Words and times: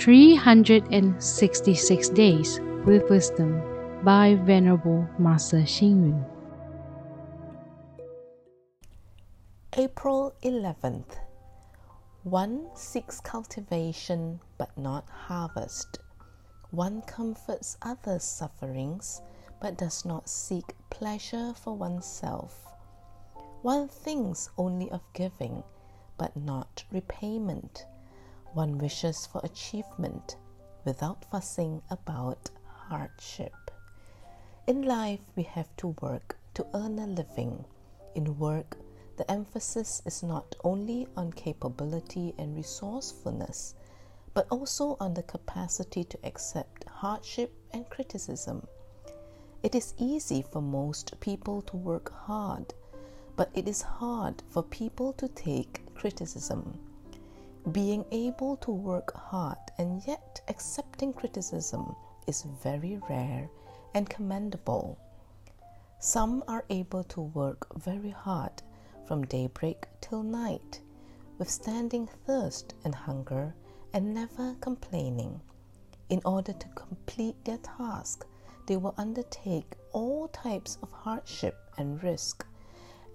366 0.00 2.08
Days 2.08 2.58
with 2.86 3.10
Wisdom 3.10 3.62
by 4.02 4.34
Venerable 4.34 5.06
Master 5.18 5.58
Xing. 5.58 6.24
April 9.76 10.34
11th. 10.42 11.18
One 12.22 12.70
seeks 12.74 13.20
cultivation 13.20 14.40
but 14.56 14.74
not 14.78 15.06
harvest. 15.10 15.98
One 16.70 17.02
comforts 17.02 17.76
others' 17.82 18.24
sufferings 18.24 19.20
but 19.60 19.76
does 19.76 20.06
not 20.06 20.30
seek 20.30 20.74
pleasure 20.88 21.52
for 21.54 21.76
oneself. 21.76 22.72
One 23.60 23.86
thinks 23.86 24.48
only 24.56 24.90
of 24.90 25.02
giving 25.12 25.62
but 26.16 26.34
not 26.34 26.84
repayment. 26.90 27.84
One 28.52 28.78
wishes 28.78 29.26
for 29.26 29.40
achievement 29.44 30.36
without 30.84 31.24
fussing 31.26 31.82
about 31.88 32.50
hardship. 32.66 33.54
In 34.66 34.82
life, 34.82 35.20
we 35.36 35.44
have 35.44 35.74
to 35.76 35.94
work 36.02 36.36
to 36.54 36.66
earn 36.74 36.98
a 36.98 37.06
living. 37.06 37.64
In 38.16 38.38
work, 38.38 38.76
the 39.16 39.30
emphasis 39.30 40.02
is 40.04 40.22
not 40.22 40.56
only 40.64 41.06
on 41.16 41.32
capability 41.32 42.34
and 42.38 42.56
resourcefulness, 42.56 43.74
but 44.34 44.48
also 44.50 44.96
on 44.98 45.14
the 45.14 45.22
capacity 45.22 46.02
to 46.04 46.18
accept 46.24 46.88
hardship 46.88 47.52
and 47.72 47.88
criticism. 47.88 48.66
It 49.62 49.74
is 49.74 49.94
easy 49.98 50.42
for 50.42 50.60
most 50.60 51.20
people 51.20 51.62
to 51.62 51.76
work 51.76 52.12
hard, 52.12 52.74
but 53.36 53.50
it 53.54 53.68
is 53.68 53.82
hard 53.82 54.42
for 54.48 54.62
people 54.62 55.12
to 55.14 55.28
take 55.28 55.94
criticism. 55.94 56.78
Being 57.72 58.06
able 58.10 58.56
to 58.56 58.70
work 58.70 59.14
hard 59.14 59.58
and 59.76 60.02
yet 60.06 60.40
accepting 60.48 61.12
criticism 61.12 61.94
is 62.26 62.42
very 62.42 62.98
rare 63.08 63.50
and 63.94 64.08
commendable. 64.08 64.98
Some 65.98 66.42
are 66.48 66.64
able 66.70 67.04
to 67.04 67.20
work 67.20 67.68
very 67.78 68.10
hard 68.10 68.62
from 69.04 69.26
daybreak 69.26 69.86
till 70.00 70.22
night, 70.22 70.80
withstanding 71.38 72.08
thirst 72.26 72.74
and 72.82 72.94
hunger 72.94 73.54
and 73.92 74.14
never 74.14 74.56
complaining. 74.62 75.40
In 76.08 76.22
order 76.24 76.54
to 76.54 76.68
complete 76.68 77.44
their 77.44 77.58
task, 77.58 78.26
they 78.66 78.78
will 78.78 78.94
undertake 78.96 79.76
all 79.92 80.28
types 80.28 80.78
of 80.82 80.90
hardship 80.90 81.58
and 81.76 82.02
risk 82.02 82.44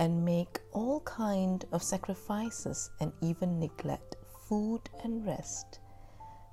and 0.00 0.24
make 0.24 0.60
all 0.72 1.00
kind 1.00 1.64
of 1.70 1.82
sacrifices 1.82 2.90
and 3.00 3.12
even 3.20 3.60
neglect 3.60 4.16
food 4.52 4.90
and 5.02 5.24
rest. 5.24 5.78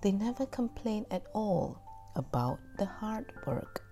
They 0.01 0.13
never 0.13 0.45
complain 0.45 1.05
at 1.11 1.25
all 1.33 1.81
about 2.15 2.59
the 2.77 2.85
hard 2.85 3.33
work. 3.45 3.83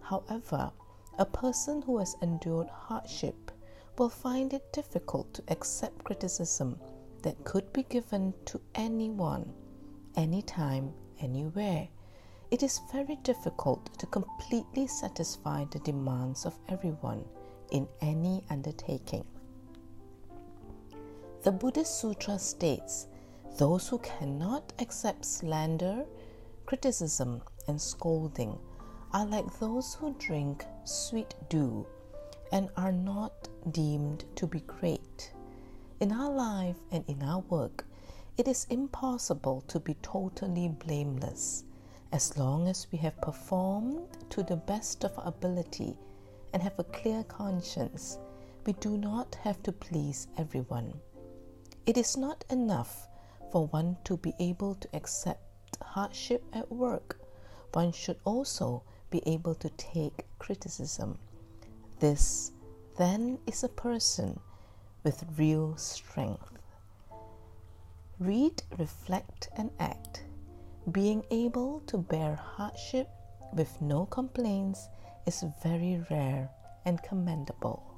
However, 0.00 0.72
a 1.20 1.24
person 1.24 1.82
who 1.82 1.98
has 1.98 2.16
endured 2.20 2.66
hardship 2.68 3.52
will 3.96 4.08
find 4.08 4.52
it 4.52 4.72
difficult 4.72 5.32
to 5.34 5.44
accept 5.50 6.02
criticism 6.02 6.80
that 7.22 7.44
could 7.44 7.72
be 7.72 7.84
given 7.84 8.34
to 8.46 8.60
anyone, 8.74 9.54
anytime, 10.16 10.92
anywhere. 11.20 11.86
It 12.50 12.64
is 12.64 12.80
very 12.92 13.20
difficult 13.22 13.96
to 14.00 14.06
completely 14.06 14.88
satisfy 14.88 15.64
the 15.66 15.78
demands 15.78 16.44
of 16.44 16.58
everyone 16.68 17.24
in 17.70 17.86
any 18.00 18.42
undertaking. 18.50 19.24
The 21.42 21.52
Buddhist 21.52 22.00
Sutra 22.00 22.36
states 22.40 23.06
those 23.58 23.88
who 23.88 23.98
cannot 23.98 24.72
accept 24.78 25.24
slander, 25.24 26.06
criticism, 26.64 27.42
and 27.66 27.80
scolding 27.80 28.56
are 29.12 29.26
like 29.26 29.58
those 29.58 29.94
who 29.94 30.14
drink 30.14 30.64
sweet 30.84 31.34
dew 31.48 31.84
and 32.52 32.70
are 32.76 32.92
not 32.92 33.48
deemed 33.72 34.24
to 34.36 34.46
be 34.46 34.60
great. 34.60 35.32
In 35.98 36.12
our 36.12 36.30
life 36.30 36.76
and 36.92 37.04
in 37.08 37.20
our 37.20 37.40
work, 37.50 37.84
it 38.36 38.46
is 38.46 38.64
impossible 38.70 39.62
to 39.62 39.80
be 39.80 39.94
totally 40.02 40.68
blameless. 40.68 41.64
As 42.12 42.38
long 42.38 42.68
as 42.68 42.86
we 42.92 42.98
have 42.98 43.20
performed 43.20 44.06
to 44.30 44.44
the 44.44 44.56
best 44.56 45.04
of 45.04 45.18
our 45.18 45.26
ability 45.26 45.98
and 46.52 46.62
have 46.62 46.78
a 46.78 46.84
clear 46.84 47.24
conscience, 47.24 48.18
we 48.66 48.74
do 48.74 48.96
not 48.96 49.34
have 49.42 49.60
to 49.64 49.72
please 49.72 50.28
everyone. 50.38 50.94
It 51.86 51.96
is 51.98 52.16
not 52.16 52.44
enough 52.50 53.08
for 53.50 53.66
one 53.68 53.96
to 54.04 54.16
be 54.16 54.34
able 54.38 54.74
to 54.76 54.88
accept 54.92 55.42
hardship 55.82 56.44
at 56.52 56.70
work. 56.70 57.20
One 57.72 57.92
should 57.92 58.18
also 58.24 58.82
be 59.10 59.22
able 59.26 59.54
to 59.56 59.68
take 59.70 60.26
criticism. 60.38 61.18
This 62.00 62.52
then 62.96 63.38
is 63.46 63.64
a 63.64 63.68
person 63.68 64.40
with 65.04 65.24
real 65.36 65.76
strength. 65.76 66.58
Read, 68.18 68.62
reflect, 68.78 69.48
and 69.56 69.70
act. 69.78 70.24
Being 70.90 71.24
able 71.30 71.80
to 71.86 71.98
bear 71.98 72.34
hardship 72.34 73.08
with 73.52 73.80
no 73.80 74.06
complaints 74.06 74.88
is 75.26 75.44
very 75.62 76.04
rare 76.10 76.50
and 76.84 77.02
commendable. 77.02 77.97